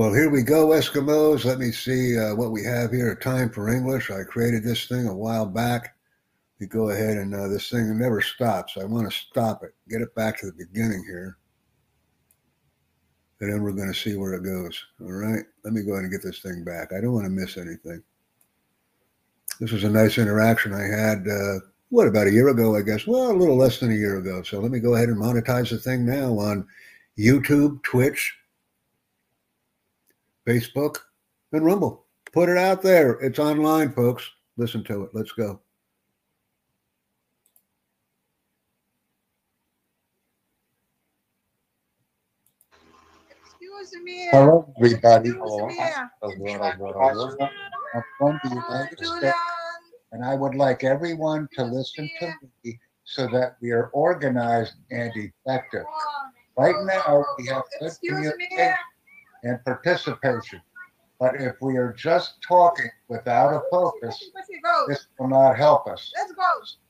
[0.00, 1.44] Well, here we go, Eskimos.
[1.44, 3.14] Let me see uh, what we have here.
[3.14, 4.10] Time for English.
[4.10, 5.94] I created this thing a while back.
[6.58, 8.78] You go ahead and uh, this thing never stops.
[8.80, 11.36] I want to stop it, get it back to the beginning here.
[13.40, 14.82] And then we're going to see where it goes.
[15.02, 15.44] All right.
[15.64, 16.94] Let me go ahead and get this thing back.
[16.94, 18.02] I don't want to miss anything.
[19.60, 23.06] This was a nice interaction I had, uh, what, about a year ago, I guess?
[23.06, 24.42] Well, a little less than a year ago.
[24.44, 26.66] So let me go ahead and monetize the thing now on
[27.18, 28.34] YouTube, Twitch,
[30.46, 30.96] Facebook,
[31.52, 32.06] and Rumble.
[32.32, 33.12] Put it out there.
[33.20, 34.30] It's online, folks.
[34.56, 35.10] Listen to it.
[35.12, 35.60] Let's go.
[43.40, 44.28] Excuse me.
[44.30, 45.30] Hello, everybody.
[45.30, 45.42] Excuse.
[47.92, 49.36] I'm from the United States,
[50.12, 52.32] and I would like everyone to listen to
[52.64, 55.84] me so that we are organized and effective.
[56.56, 58.76] Right now, we have good Excuse communication
[59.42, 60.60] and participation.
[61.18, 64.30] But if we are just talking without a focus,
[64.88, 66.12] this will not help us.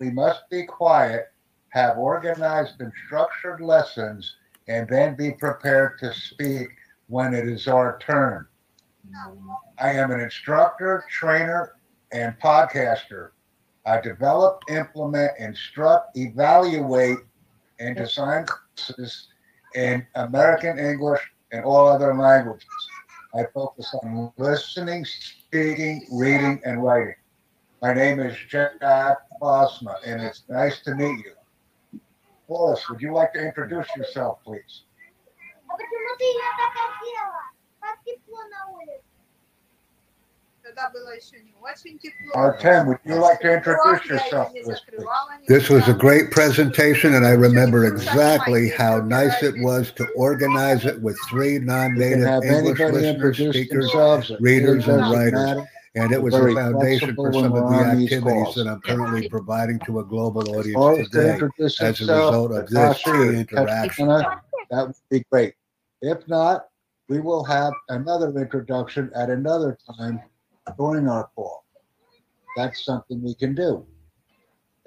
[0.00, 1.32] We must be quiet,
[1.68, 4.36] have organized and structured lessons,
[4.68, 6.68] and then be prepared to speak
[7.06, 8.46] when it is our turn.
[9.78, 11.76] I am an instructor, trainer,
[12.10, 13.30] and podcaster.
[13.86, 17.18] I develop, implement, instruct, evaluate,
[17.78, 19.28] and design courses
[19.76, 21.20] in American English
[21.52, 22.66] and all other languages.
[23.34, 27.14] I focus on listening, speaking, reading, and writing.
[27.82, 32.00] My name is Jack Bosma, and it's nice to meet you.
[32.48, 34.84] Boris, would you like to introduce yourself, please?
[42.34, 44.52] Artem, would you like to introduce yourself?
[45.48, 50.84] This was a great presentation, and I remember exactly how nice it was to organize
[50.84, 55.66] it with three non-native English listeners, speakers, readers, and writers.
[55.94, 60.00] And it was a foundation for some of the activities that I'm currently providing to
[60.00, 61.38] a global audience today
[61.80, 64.08] as a result of this interaction.
[64.08, 65.54] That would be great.
[66.02, 66.66] If not,
[67.08, 70.20] we will have another introduction at another time
[70.78, 71.64] during our call.
[72.56, 73.86] That's something we can do.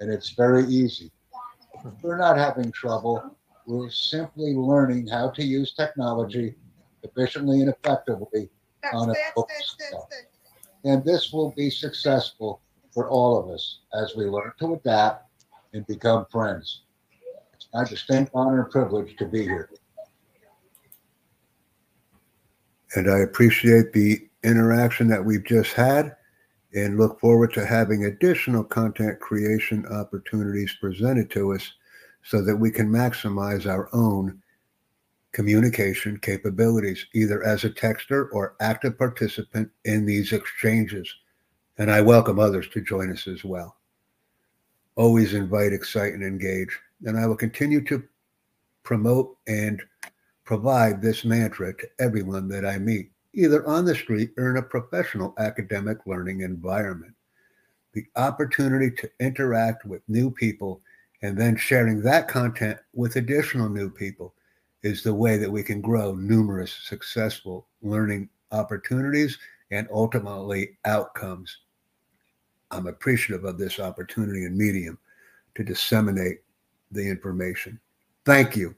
[0.00, 1.10] And it's very easy.
[2.02, 3.36] We're not having trouble.
[3.66, 6.56] We're simply learning how to use technology
[7.02, 8.50] efficiently and effectively
[8.92, 9.62] on a that's,
[10.84, 12.60] And this will be successful
[12.92, 15.30] for all of us as we learn to adapt
[15.72, 16.82] and become friends.
[17.54, 19.70] It's my distinct honor and privilege to be here.
[22.96, 26.16] And I appreciate the interaction that we've just had
[26.74, 31.72] and look forward to having additional content creation opportunities presented to us
[32.22, 34.40] so that we can maximize our own
[35.32, 41.12] communication capabilities, either as a texter or active participant in these exchanges.
[41.78, 43.76] And I welcome others to join us as well.
[44.96, 46.78] Always invite, excite, and engage.
[47.04, 48.02] And I will continue to
[48.82, 49.82] promote and
[50.44, 54.62] provide this mantra to everyone that I meet, either on the street or in a
[54.62, 57.14] professional academic learning environment.
[57.92, 60.80] The opportunity to interact with new people
[61.22, 64.34] and then sharing that content with additional new people
[64.82, 69.38] is the way that we can grow numerous successful learning opportunities
[69.70, 71.58] and ultimately outcomes.
[72.70, 74.98] I'm appreciative of this opportunity and medium
[75.56, 76.38] to disseminate
[76.90, 77.78] the information.
[78.24, 78.74] Thank you.